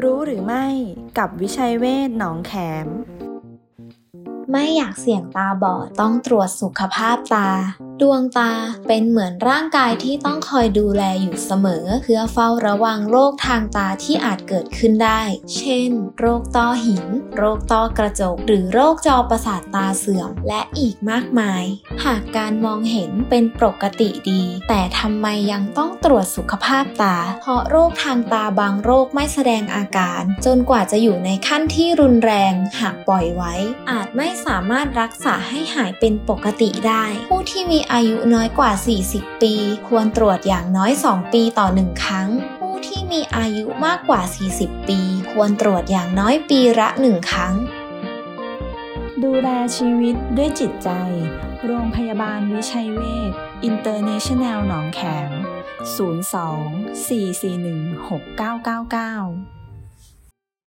[0.00, 0.66] รู้หรือไม่
[1.18, 2.52] กับวิชัยเวศหนองแข
[2.84, 2.86] ม
[4.50, 7.48] ไม่อยากเสี่ยงตาบอดต้องตรวจสุขภาพตา
[8.02, 8.52] ดวงตา
[8.88, 15.22] เป็นเหมือนร่างกายที่ต้องคอยดูแลอยู่เสมอ เพื่อเฝ้าระวังโรคทางตาที่อาจเกิดขึ้นได้
[15.56, 17.06] เช่น โรคต้อหิน
[17.36, 21.64] โรคต้อกระจก หรือโรคจอประสาทตาเสื่อม และอีกมากมาย
[22.04, 33.54] หากการมองเห็นเป็นปกติดี แต่ทำไมยังต้องตรวจสุขภาพตา เพราะโรคทางตาบางโรคไม่แสดงอาการ จนกว่าจะอยู่ในขั้นที่รุนแรง หากปล่อยไว้
[33.90, 38.70] อาจไม่สามารถรักษาให้หายเป็นปกติได้ ผู้ที่มีอายุน้อยกว่า
[39.06, 39.54] 40 ปี
[39.88, 42.28] ควรตรวจอย่างน้อย 2 ปีต่อ 1 ครั้ง
[42.60, 44.20] ผู้ที่มีอายุมากกว่า
[44.54, 45.00] 40 ปี
[45.32, 47.54] ควรตรวจอย่างน้อยปีละ 1 ครั้ง
[49.22, 50.90] ดูแลชีวิตด้วยจิตใจ
[51.66, 53.00] โรงพยาบาลวิชัยเว
[53.30, 53.32] ช
[53.64, 55.30] อินเตอร์เนชั่นแนลหนองแขม
[55.96, 59.61] 02 441 6999